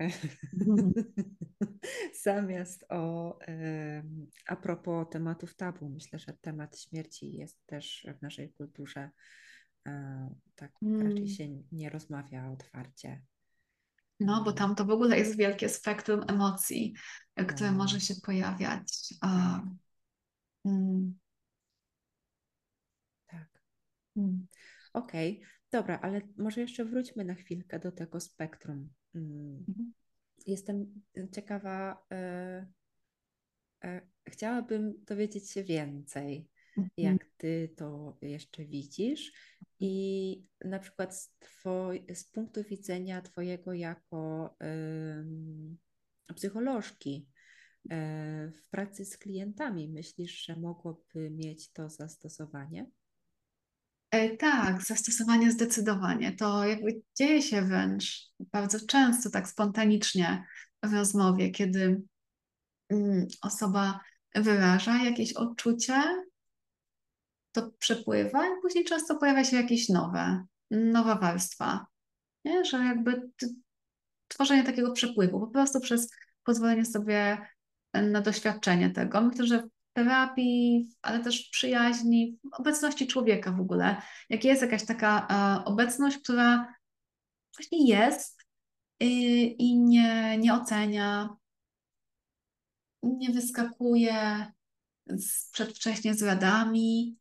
[2.24, 3.38] Zamiast o,
[4.46, 9.10] a propos tematów tabu, myślę, że temat śmierci jest też w naszej kulturze
[9.86, 11.06] e, tak mm.
[11.06, 13.22] raczej się nie rozmawia otwarcie.
[14.20, 16.94] No, bo tam to w ogóle jest wielkie spektrum emocji,
[17.48, 17.78] które no.
[17.78, 19.14] może się pojawiać.
[19.20, 19.62] Tak.
[20.64, 21.18] Mm.
[24.14, 24.24] Tak.
[24.24, 24.46] Mm.
[24.92, 25.48] Okej, okay.
[25.70, 28.90] dobra, ale może jeszcze wróćmy na chwilkę do tego spektrum.
[29.14, 29.64] Mm.
[29.68, 29.92] Mhm.
[30.46, 32.66] Jestem ciekawa, e,
[33.84, 36.90] e, chciałabym dowiedzieć się więcej, mhm.
[36.96, 39.32] jak ty to jeszcze widzisz
[39.80, 44.56] i na przykład z, twoj, z punktu widzenia twojego jako
[46.34, 47.28] psycholożki
[47.84, 47.88] y,
[48.50, 52.90] w pracy z klientami, myślisz, że mogłoby mieć to zastosowanie?
[54.10, 56.32] E, tak, zastosowanie zdecydowanie.
[56.32, 60.44] To jakby dzieje się wręcz bardzo często, tak spontanicznie
[60.82, 62.02] w rozmowie, kiedy
[62.88, 64.00] mm, osoba
[64.34, 66.02] wyraża jakieś odczucie,
[67.52, 71.86] to przepływa i później często pojawia się jakieś nowe, nowa warstwa.
[72.44, 72.64] Nie?
[72.64, 73.30] Że jakby
[74.28, 76.10] tworzenie takiego przepływu, po prostu przez
[76.44, 77.38] pozwolenie sobie
[77.94, 79.20] na doświadczenie tego.
[79.20, 84.02] Myślę, że terapii, ale też w przyjaźni, w obecności człowieka w ogóle.
[84.28, 86.74] Jak jest jakaś taka e, obecność, która
[87.56, 88.40] właśnie jest
[89.00, 91.36] i, y, i nie, nie ocenia,
[93.02, 94.46] nie wyskakuje
[95.06, 97.16] z, przedwcześnie z radami,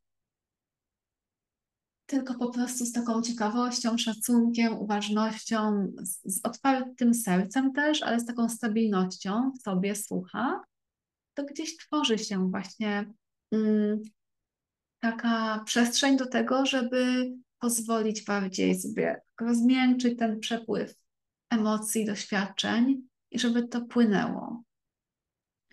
[2.06, 8.26] tylko po prostu z taką ciekawością, szacunkiem, uważnością, z, z otwartym sercem też, ale z
[8.26, 10.62] taką stabilnością w sobie słucha
[11.40, 13.14] to gdzieś tworzy się właśnie
[13.52, 14.02] mm,
[15.00, 20.96] taka przestrzeń do tego, żeby pozwolić bardziej sobie rozmiękczyć ten przepływ
[21.50, 24.64] emocji, doświadczeń i żeby to płynęło.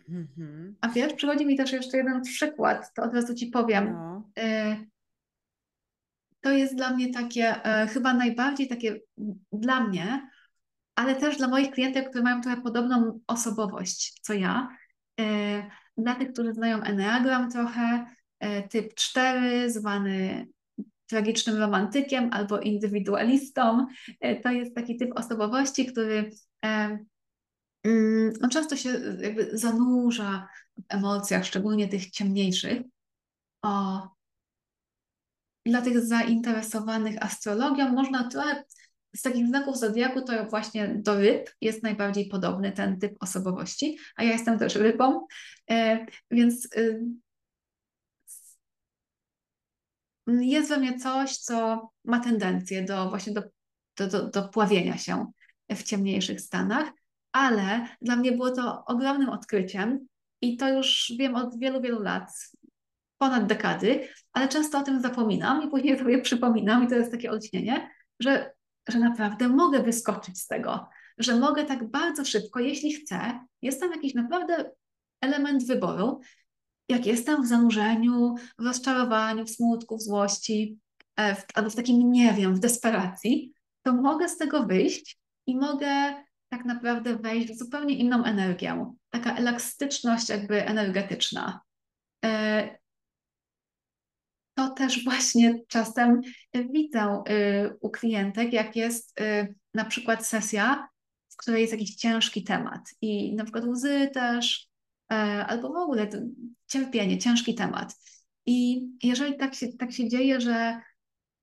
[0.08, 0.72] Mm-hmm.
[0.80, 3.92] A wiesz, przychodzi mi też jeszcze jeden przykład, to od razu ci powiem.
[3.92, 4.30] No.
[4.38, 4.86] Y-
[6.40, 9.00] to jest dla mnie takie, e, chyba najbardziej takie
[9.52, 10.30] dla mnie,
[10.94, 14.76] ale też dla moich klientów, które mają trochę podobną osobowość co ja,
[15.96, 18.06] dla tych, którzy znają Enneagram trochę,
[18.38, 20.46] e, typ 4, zwany
[21.06, 23.86] tragicznym romantykiem albo indywidualistą,
[24.20, 26.30] e, to jest taki typ osobowości, który
[26.62, 32.82] mm, on często się jakby zanurza w emocjach, szczególnie tych ciemniejszych.
[33.62, 34.08] O,
[35.66, 38.64] dla tych zainteresowanych astrologią można trochę
[39.16, 44.24] z takich znaków zodiaku to właśnie do ryb jest najbardziej podobny ten typ osobowości, a
[44.24, 45.26] ja jestem też rybą,
[45.70, 47.00] e, więc y,
[50.26, 53.42] jest we mnie coś, co ma tendencję do właśnie do,
[53.96, 55.26] do, do, do pławienia się
[55.70, 56.92] w ciemniejszych stanach,
[57.32, 60.06] ale dla mnie było to ogromnym odkryciem
[60.40, 62.30] i to już wiem od wielu, wielu lat,
[63.18, 67.30] ponad dekady, ale często o tym zapominam i później sobie przypominam i to jest takie
[67.30, 68.55] olśnienie, że
[68.88, 73.90] że naprawdę mogę wyskoczyć z tego, że mogę tak bardzo szybko, jeśli chcę, jest tam
[73.90, 74.70] jakiś naprawdę
[75.20, 76.20] element wyboru,
[76.88, 80.78] jak jestem w zanurzeniu, w rozczarowaniu, w smutku, w złości,
[81.16, 85.56] e, w, albo w takim nie wiem, w desperacji, to mogę z tego wyjść i
[85.56, 86.14] mogę
[86.48, 88.94] tak naprawdę wejść w zupełnie inną energię.
[89.10, 91.60] Taka elastyczność jakby energetyczna.
[94.56, 96.20] To też właśnie czasem
[96.54, 100.88] widzę y, u klientek, jak jest y, na przykład sesja,
[101.36, 104.68] w której jest jakiś ciężki temat i na przykład łzy też,
[105.12, 105.14] e,
[105.46, 106.08] albo w ogóle
[106.66, 107.94] cierpienie, ciężki temat.
[108.46, 110.80] I jeżeli tak się, tak się dzieje, że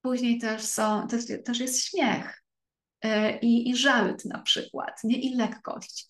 [0.01, 2.43] później też, są, też, też jest śmiech
[3.01, 6.09] e, i, i żart na przykład, nie i lekkość.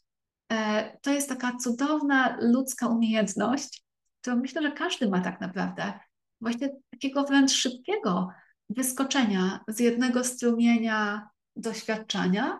[0.52, 3.84] E, to jest taka cudowna ludzka umiejętność,
[4.22, 5.94] którą myślę, że każdy ma tak naprawdę
[6.43, 8.29] właśnie takiego wręcz szybkiego
[8.69, 12.60] wyskoczenia z jednego strumienia doświadczenia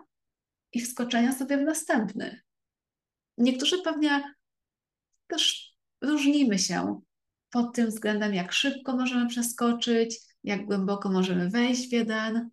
[0.72, 2.40] i wskoczenia sobie w następny.
[3.38, 4.34] Niektórzy pewnie
[5.26, 7.00] też różnimy się
[7.50, 12.50] pod tym względem, jak szybko możemy przeskoczyć, jak głęboko możemy wejść w jeden,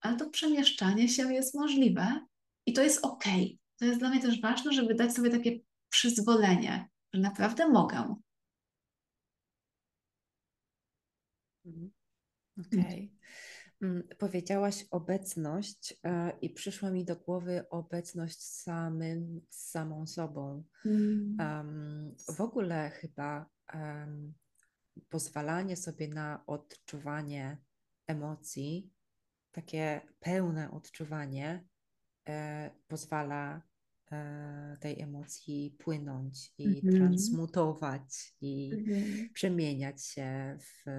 [0.00, 2.26] ale to przemieszczanie się jest możliwe
[2.66, 3.24] i to jest ok.
[3.78, 8.14] To jest dla mnie też ważne, żeby dać sobie takie przyzwolenie, że naprawdę mogę.
[12.58, 12.82] Okej.
[12.82, 13.18] Okay.
[13.82, 20.64] Mm, powiedziałaś obecność e, i przyszła mi do głowy obecność samym, z samą sobą.
[21.38, 24.34] Um, w ogóle chyba um,
[25.08, 27.58] pozwalanie sobie na odczuwanie
[28.06, 28.90] emocji,
[29.52, 31.64] takie pełne odczuwanie,
[32.28, 33.62] e, pozwala
[34.12, 36.94] e, tej emocji płynąć i Mhm.
[36.94, 39.28] transmutować i Mhm.
[39.32, 40.90] przemieniać się w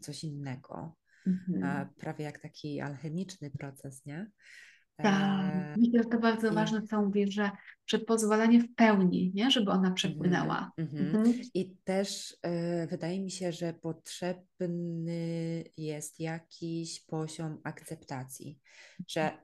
[0.00, 0.96] coś innego.
[1.26, 1.64] Mhm.
[1.64, 4.30] A prawie jak taki alchemiczny proces, nie?
[4.96, 5.06] Tak,
[5.54, 7.50] E, myślę, że to bardzo i- ważne, co mówisz, że,
[7.86, 9.50] że pozwolenie w pełni, nie?
[9.50, 10.72] żeby ona przepłynęła.
[10.76, 11.34] Mhm, Mhm.
[11.54, 18.60] I też e, wydaje mi się, że potrzebny jest jakiś poziom akceptacji,
[19.08, 19.38] że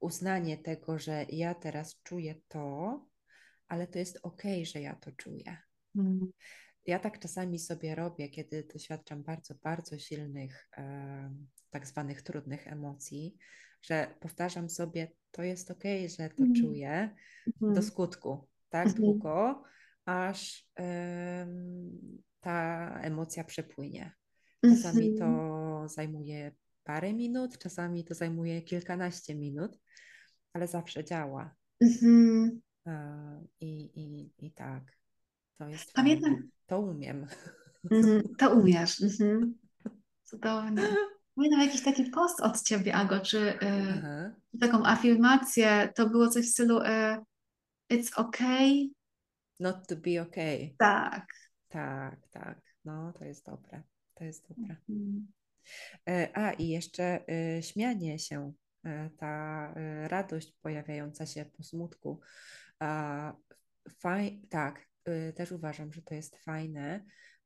[0.00, 3.06] uznanie tego, że ja teraz czuję to,
[3.68, 5.56] ale to jest okej, że ja to czuję.
[5.96, 6.32] Mhm.
[6.88, 11.34] Ja tak czasami sobie robię, kiedy doświadczam bardzo, bardzo silnych, e,
[11.70, 13.36] tak zwanych trudnych emocji,
[13.82, 16.54] że powtarzam sobie, to jest okej, że to Mhm.
[16.54, 17.14] czuję
[17.60, 17.82] do Mhm.
[17.82, 19.04] skutku, tak Mhm.
[19.04, 19.62] długo,
[20.04, 21.90] aż em,
[22.40, 24.12] ta emocja przepłynie.
[24.64, 25.88] Czasami to Mhm.
[25.88, 26.52] zajmuje
[26.84, 29.78] parę minut, czasami to zajmuje kilkanaście minut,
[30.52, 31.54] ale zawsze działa.
[31.80, 32.60] Mhm.
[32.86, 33.70] E, I,
[34.00, 34.82] i, i tak,
[35.58, 36.48] to jest Pamiętam, fajne.
[36.66, 37.26] To umiem.
[37.90, 39.02] Mhm, to umiesz.
[39.02, 39.54] Mhm.
[40.24, 40.82] Cudownie.
[41.34, 44.34] Pamiętam jakiś taki post od ciebie, Ago, czy y, Aha.
[44.60, 46.84] taką afirmację, to było coś w stylu y,
[47.92, 48.90] It's okay.
[49.60, 50.74] Not to be okay.
[50.78, 51.26] Tak.
[51.68, 52.60] Tak, tak.
[52.84, 53.82] No, to jest dobre.
[54.14, 54.76] To jest dobre.
[54.88, 55.26] Mhm.
[56.08, 58.52] E, A i jeszcze e, śmianie się,
[58.84, 62.20] e, ta e, radość pojawiająca się po smutku.
[63.98, 64.87] Faj, tak,
[65.34, 67.04] też uważam, że to jest fajne,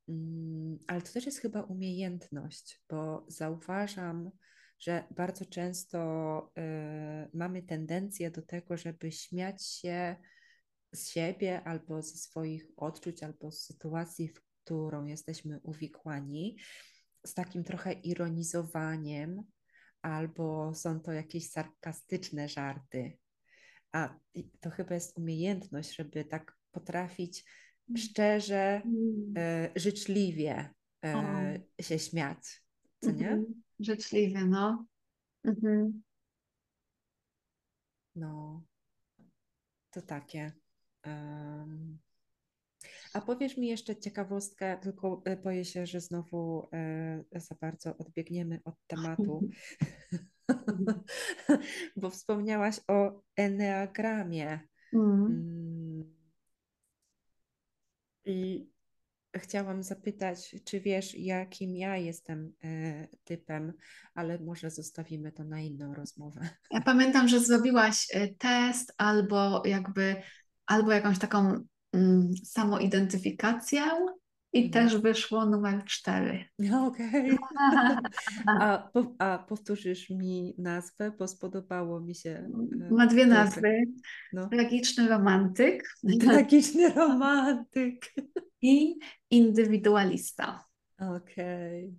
[0.09, 4.31] Mm, ale to też jest chyba umiejętność, bo zauważam,
[4.79, 5.99] że bardzo często
[6.59, 10.17] e, mamy tendencję do tego, żeby śmiać się
[10.93, 16.57] z siebie albo ze swoich odczuć, albo z sytuacji, w którą jesteśmy uwikłani,
[17.27, 19.43] z takim trochę ironizowaniem,
[20.03, 23.19] albo są to jakieś sarkastyczne żarty.
[23.93, 24.19] A
[24.61, 27.45] to chyba jest umiejętność, żeby tak potrafić
[27.97, 29.35] szczerze, Mm.
[29.37, 31.07] e, życzliwie O.
[31.07, 32.63] e, się śmiać,
[33.01, 33.29] co nie?
[33.31, 33.63] Mhm.
[33.81, 34.87] Życzliwie, no.
[35.45, 36.03] Mhm.
[38.17, 38.63] No,
[39.91, 40.53] to takie.
[41.03, 41.99] em.
[43.15, 48.61] A powiesz mi jeszcze ciekawostkę, tylko e, boję się, że znowu e, za bardzo odbiegniemy
[48.65, 49.41] od tematu,
[51.97, 54.61] bo wspomniałaś o eneagramie.
[54.93, 55.72] Mm.
[58.25, 58.67] I
[59.37, 63.73] chciałam zapytać, czy wiesz, jakim ja jestem e, typem,
[64.15, 66.49] ale może zostawimy to na inną rozmowę.
[66.71, 70.17] Ja pamiętam, że zrobiłaś y, test albo jakby,
[70.67, 73.83] albo jakąś taką mm, samoidentyfikację
[74.53, 74.71] i Mhm.
[74.89, 76.45] też wyszło numer cztery.
[76.59, 77.39] No, Okej.
[78.61, 82.31] A, po, a powtórzysz mi nazwę, bo spodobało mi się.
[82.31, 83.83] e, Ma dwie nazwy.
[84.33, 84.49] No.
[84.49, 88.13] Tragiczny romantyk Tragiczny romantyk.
[88.63, 88.99] i
[89.31, 90.65] indywidualista.
[90.99, 91.95] Okej,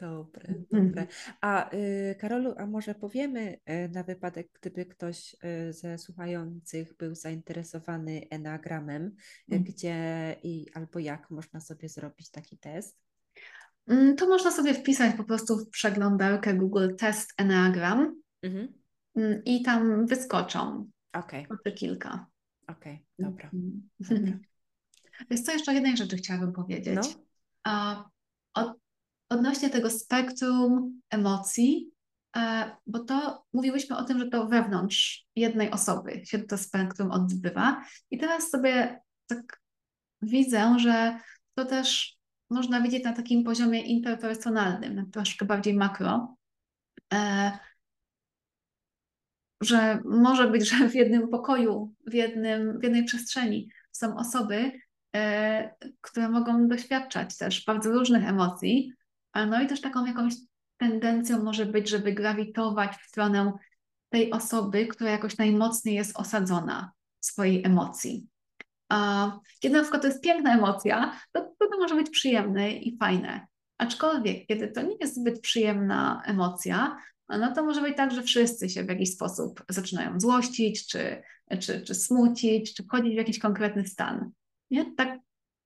[0.00, 0.86] dobre, Mhm.
[0.86, 1.06] dobre.
[1.40, 5.36] A y, Karolu, a może powiemy y, na wypadek, gdyby ktoś
[5.68, 9.14] y, ze słuchających był zainteresowany enagramem, y,
[9.54, 9.64] Mhm.
[9.64, 12.98] gdzie i albo jak można sobie zrobić taki test?
[13.86, 18.72] Mm, To można sobie wpisać po prostu w przeglądarkę Google Test Enneagram Mhm.
[19.16, 22.26] mm, i tam wyskoczą Okej, te kilka.
[22.66, 23.90] okej, dobra, Mhm.
[24.00, 24.38] dobra.
[25.30, 26.94] Wiesz co, jeszcze jednej rzeczy chciałabym powiedzieć.
[26.96, 27.02] No,
[27.64, 28.04] A
[29.30, 31.90] odnośnie tego spektrum emocji,
[32.36, 37.84] e, bo to mówiłyśmy o tym, że to wewnątrz jednej osoby się to spektrum odbywa.
[38.10, 39.60] I teraz sobie tak
[40.22, 41.18] widzę, że
[41.54, 42.18] to też
[42.50, 46.36] można widzieć na takim poziomie interpersonalnym, na troszkę bardziej makro.
[47.12, 47.52] E,
[49.60, 54.72] że może być, że w jednym pokoju, w, jednym, w jednej przestrzeni są osoby,
[55.16, 58.92] e, które mogą doświadczać też bardzo różnych emocji,
[59.34, 60.34] no i też taką jakąś
[60.76, 63.52] tendencją może być, żeby grawitować w stronę
[64.08, 68.28] tej osoby, która jakoś najmocniej jest osadzona w swojej emocji.
[69.60, 73.46] Kiedy na przykład to jest piękna emocja, to, to, to może być przyjemne i fajne.
[73.78, 76.96] Aczkolwiek, kiedy to nie jest zbyt przyjemna emocja,
[77.28, 81.22] no to może być tak, że wszyscy się w jakiś sposób zaczynają złościć, czy,
[81.60, 84.30] czy, czy smucić, czy wchodzić w jakiś konkretny stan.
[84.70, 84.94] Nie?
[84.94, 85.18] Tak,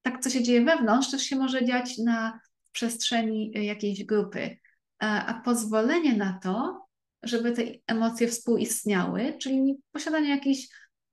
[0.02, 2.40] tak, co się dzieje wewnątrz, też się może dziać na
[2.74, 4.56] przestrzeni jakiejś grupy.
[4.98, 6.84] A, a pozwolenie na to,
[7.22, 10.68] żeby te emocje współistniały, czyli posiadanie jakichś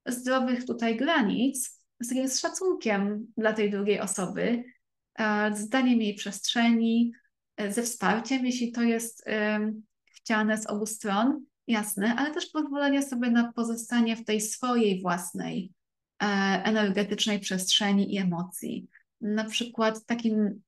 [0.06, 4.64] zdrowych tutaj granic, z szacunkiem dla tej drugiej osoby,
[5.20, 7.14] e, z daniem jej przestrzeni,
[7.58, 9.26] e, ze wsparciem, jeśli to jest
[10.06, 15.72] chciane z obu stron, jasny, ale też pozwolenie sobie na pozostanie w tej swojej własnej
[16.22, 16.26] e,
[16.64, 18.88] energetycznej przestrzeni i emocji.
[19.22, 20.62] Na przykład takim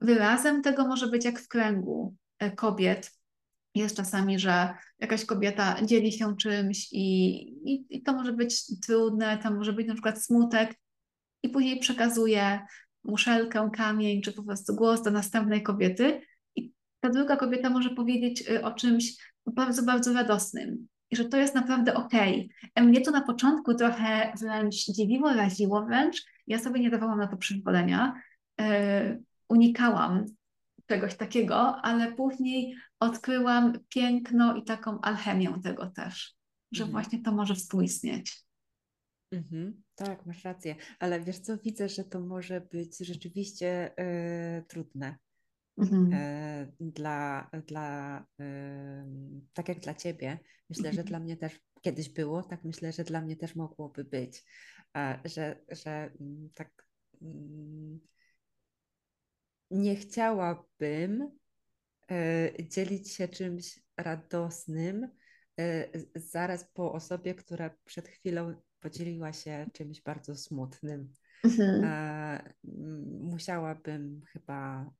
[0.00, 3.12] wyrazem tego może być jak w kręgu e, kobiet.
[3.74, 7.36] Jest czasami, że jakaś kobieta dzieli się czymś i,
[7.72, 10.74] i, i to może być trudne, to może być na przykład smutek
[11.42, 12.60] i później przekazuje
[13.04, 16.20] muszelkę, kamień czy po prostu głos do następnej kobiety
[16.56, 19.16] i ta druga kobieta może powiedzieć y, o czymś
[19.46, 22.50] bardzo, bardzo radosnym i że to jest naprawdę okej.
[22.74, 22.86] Okay.
[22.86, 26.24] Mnie to na początku trochę wręcz dziwiło, raziło wręcz.
[26.46, 28.22] Ja sobie nie dawałam na to przyzwolenia.
[28.60, 30.24] Yy, unikałam
[30.86, 36.34] czegoś takiego, ale później odkryłam piękno i taką alchemię tego też,
[36.72, 36.92] że mhm.
[36.92, 38.44] właśnie to może współistnieć.
[39.32, 43.90] Mhm, tak, masz rację, ale wiesz co, widzę, że to może być rzeczywiście
[44.58, 45.16] y, trudne.
[45.78, 46.12] Mhm.
[46.12, 48.44] Y, dla, dla y,
[49.52, 50.38] tak jak dla ciebie,
[50.70, 50.94] myślę, mhm.
[50.96, 54.44] że dla mnie też kiedyś było, tak myślę, że dla mnie też mogłoby być,
[55.24, 56.86] że, że mm, tak
[57.22, 58.00] mm,
[59.70, 61.30] nie chciałabym
[62.68, 65.08] dzielić się czymś radosnym
[66.14, 71.14] zaraz po osobie, która przed chwilą podzieliła się czymś bardzo smutnym.
[71.44, 71.84] Mhm.
[71.84, 72.54] E,
[73.20, 74.90] musiałabym chyba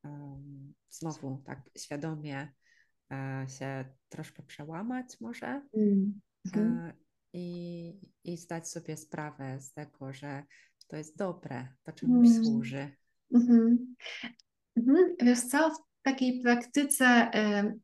[0.89, 2.53] znowu tak świadomie
[3.11, 5.61] e, się troszkę przełamać może
[6.45, 6.77] mhm.
[6.77, 6.93] e,
[7.33, 7.93] i,
[8.23, 10.43] i zdać sobie sprawę z tego, że
[10.87, 12.45] to jest dobre, to czemuś mhm.
[12.45, 12.91] służy.
[13.33, 13.95] Mhm.
[14.77, 15.15] Mhm.
[15.21, 17.79] Wiesz co, w takiej praktyce y,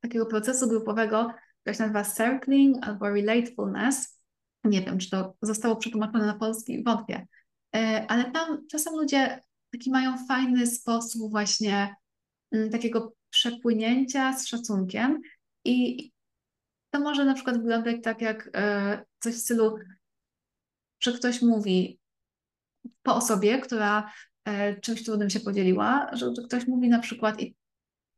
[0.00, 4.18] takiego procesu grupowego, to się nazywa circling albo relatefulness,
[4.64, 7.26] nie wiem, czy to zostało przetłumaczone na polski, wątpię.
[7.76, 9.40] E, ale tam czasem ludzie
[9.72, 11.94] taki mają fajny sposób właśnie
[12.52, 15.20] mm, takiego przepłynięcia z szacunkiem
[15.64, 16.10] i
[16.90, 19.78] to może na przykład wyglądać tak jak e, coś w stylu,
[21.00, 21.98] że ktoś mówi
[23.02, 24.12] po osobie, która
[24.48, 27.56] e, czymś trudnym się podzieliła, że ktoś mówi na przykład i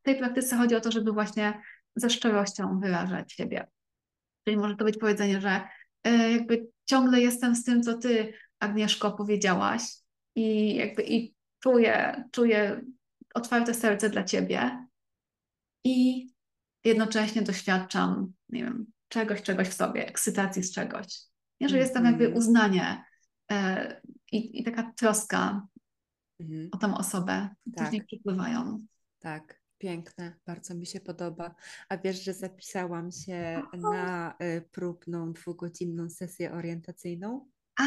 [0.01, 1.63] w tej praktyce chodzi o to, żeby właśnie
[1.97, 3.67] ze szczerością wyrażać siebie.
[4.45, 5.61] Czyli może to być powiedzenie, że
[6.05, 9.83] E, jakby ciągle jestem z tym, co ty, Agnieszko, powiedziałaś
[10.35, 12.81] i jakby i czuję, czuję
[13.35, 14.87] otwarte serce dla ciebie
[15.85, 16.27] i
[16.85, 21.07] jednocześnie doświadczam, nie wiem, czegoś, czegoś w sobie, ekscytacji z czegoś.
[21.61, 22.39] Nie, że jest tam jakby mhm.
[22.39, 23.05] uznanie
[24.33, 25.67] i, i taka troska
[26.41, 26.69] mm.
[26.73, 27.85] o tę osobę, tak.
[27.85, 28.79] później przypływają.
[29.19, 29.61] Tak.
[29.79, 31.55] Piękne, bardzo mi się podoba.
[31.89, 37.49] A wiesz, że zapisałam się na y, próbną dwugodzinną sesję orientacyjną?
[37.77, 37.85] A,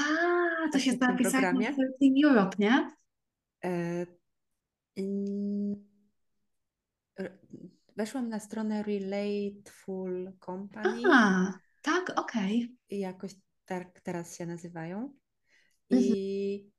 [0.72, 2.92] to się zapisałam na Team Europe, nie?
[3.66, 4.06] E,
[7.98, 11.02] weszłam na stronę Relateful Company.
[11.12, 12.64] A, tak, okej.
[12.64, 13.00] Okay.
[13.00, 13.36] Jakoś
[13.66, 15.14] tak teraz się nazywają.
[15.90, 16.72] I mhm.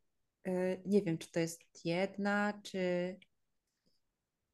[0.49, 3.16] Y, nie wiem, czy to jest jedna, czy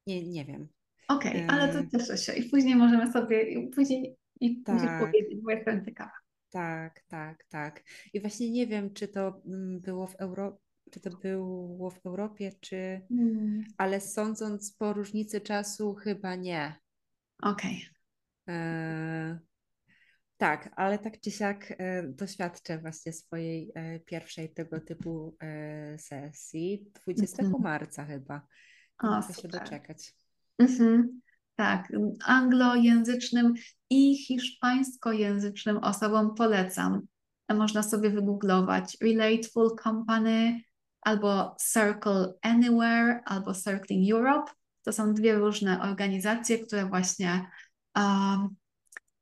[0.07, 0.69] nie, nie wiem.
[1.09, 5.01] Okej, okay, ale to cieszę się i później możemy sobie, i później i tak.
[5.01, 6.13] powiedzieć, bo jestem ciekawa.
[6.51, 7.85] Tak, tak, tak.
[8.13, 10.59] I właśnie nie wiem, czy to mm, było w Europie,
[10.91, 13.01] czy to było w Europie, czy.
[13.09, 13.65] Hmm.
[13.79, 16.75] Ale sądząc po różnicy czasu, chyba nie.
[17.43, 17.85] Okej.
[18.47, 19.50] Okay.
[20.41, 26.91] Tak, ale tak czy siak e, doświadczę właśnie swojej e, pierwszej tego typu e, sesji
[27.03, 28.47] 20 mm marca chyba.
[29.03, 30.15] Nie mogę się doczekać.
[30.59, 31.21] Mhm.
[31.57, 31.93] Tak,
[32.25, 33.55] anglojęzycznym
[33.91, 37.01] i hiszpańskojęzycznym osobom polecam.
[37.55, 40.61] Można sobie wygooglować Relateful Company
[41.01, 44.53] albo Circle Anywhere albo Circling Europe.
[44.83, 47.47] To są dwie różne organizacje, które właśnie
[47.97, 48.60] um,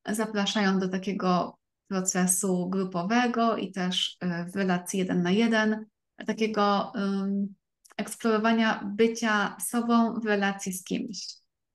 [0.06, 5.86] zapraszają do takiego procesu grupowego i też y, w relacji jeden na jeden,
[6.26, 7.54] takiego um,
[7.96, 11.26] eksplorowania bycia sobą w relacji z kimś.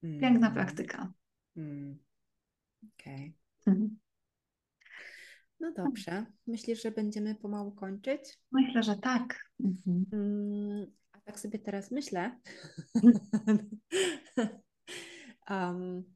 [0.02, 0.54] Piękna mm.
[0.54, 1.14] praktyka.
[1.58, 1.98] Mm.
[2.84, 3.34] Okej.
[3.62, 3.74] Okay.
[3.74, 3.98] Mhm.
[5.60, 6.26] No dobrze.
[6.48, 8.40] Myślisz, że będziemy pomału kończyć?
[8.52, 9.52] Myślę, że tak.
[9.60, 10.06] Mhm.
[10.14, 12.40] Mm, a tak sobie teraz myślę.
[15.50, 16.13] um,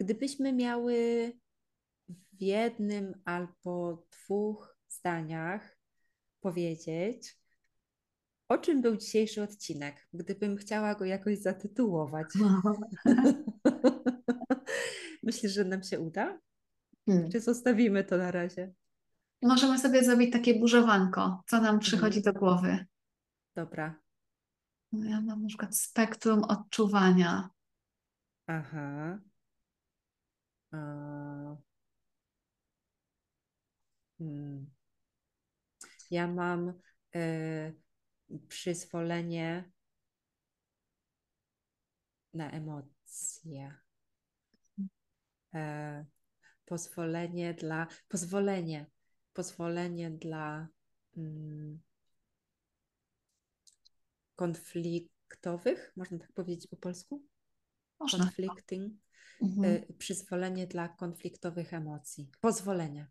[0.00, 1.32] gdybyśmy miały
[2.08, 5.78] w jednym albo dwóch zdaniach
[6.40, 7.38] powiedzieć,
[8.48, 10.08] o czym był dzisiejszy odcinek?
[10.12, 12.26] Gdybym chciała go jakoś zatytułować.
[15.22, 16.38] Myślisz, że nam się uda?
[17.06, 17.30] Hmm.
[17.30, 18.72] Czy zostawimy to na razie?
[19.42, 22.34] Możemy sobie zrobić takie burzowanko, co nam przychodzi hmm.
[22.34, 22.86] do głowy.
[23.54, 23.94] Dobra.
[24.92, 27.50] No ja mam na przykład spektrum odczuwania.
[28.46, 29.18] Aha.
[34.18, 34.66] Hmm.
[36.10, 36.72] Ja mam
[37.16, 37.74] y,
[38.48, 39.70] przyzwolenie
[42.34, 43.74] na emocje.
[45.54, 46.04] E,
[46.64, 48.86] pozwolenie dla, pozwolenie,
[49.32, 50.68] pozwolenie dla
[51.16, 51.80] mm,
[54.36, 57.22] konfliktowych, można tak powiedzieć po polsku?
[58.00, 58.24] Można.
[58.24, 58.92] Conflicting,
[59.42, 59.64] Mhm.
[59.64, 62.30] y, przyzwolenie dla konfliktowych emocji.
[62.40, 63.06] Pozwolenie.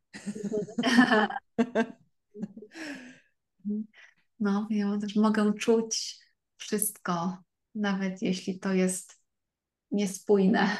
[4.39, 6.19] No, ja też mogę czuć
[6.57, 7.37] wszystko,
[7.75, 9.21] nawet jeśli to jest
[9.91, 10.77] niespójne.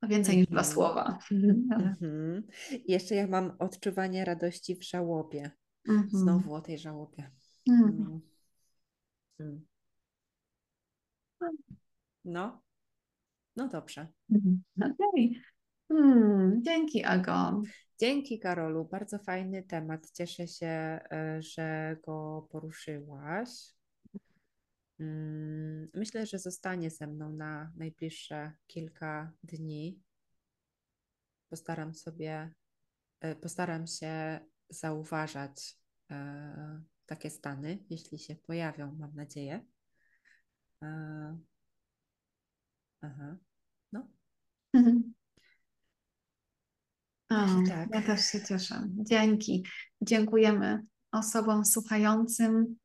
[0.00, 0.74] To więcej niż dwa Mhm.
[0.74, 1.18] słowa.
[1.30, 2.46] Mhm.
[2.88, 5.50] Jeszcze ja mam odczuwanie radości w żałobie.
[5.88, 6.10] mhm.
[6.10, 7.30] Znowu o tej żałobie.
[7.68, 8.20] Mhm.
[9.40, 9.66] Mm.
[11.40, 11.62] Mm.
[12.24, 12.62] No,
[13.56, 14.08] no dobrze.
[14.30, 14.62] Mhm.
[14.80, 15.42] Okej.
[15.92, 17.62] Hmm, dzięki, Ago.
[18.00, 20.10] Dzięki Karolu, bardzo fajny temat.
[20.10, 23.74] Cieszę się, e, że go poruszyłaś.
[25.00, 30.00] Mm, Myślę, że zostanie ze mną na najbliższe kilka dni.
[31.48, 32.54] Postaram sobie,
[33.20, 35.76] e, postaram się zauważać
[36.10, 39.64] e, takie stany, jeśli się pojawią, mam nadzieję.
[43.02, 43.36] Aha,
[43.92, 44.06] no,
[44.74, 45.02] Mhm.
[47.30, 47.34] O,
[47.68, 47.88] tak.
[47.94, 48.88] ja też się cieszę.
[48.96, 49.64] Dzięki.
[50.00, 52.76] Dziękujemy osobom słuchającym.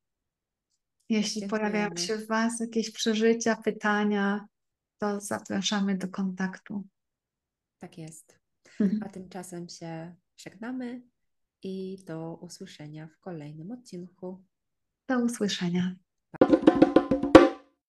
[1.10, 2.08] Jeśli pojawiają Dziękujemy.
[2.20, 4.48] się w Was jakieś przeżycia, pytania,
[4.98, 6.88] to zapraszamy do kontaktu.
[7.78, 8.40] Tak jest.
[8.80, 9.04] Mhm.
[9.04, 11.02] A tymczasem się żegnamy
[11.64, 14.44] i do usłyszenia w kolejnym odcinku.
[15.08, 15.96] Do usłyszenia.